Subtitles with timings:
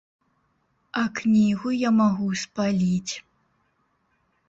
[1.01, 3.13] А кнігу я магу спаліць.